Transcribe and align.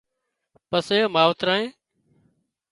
پسي 0.69 0.99
ماوترانئي 1.13 1.65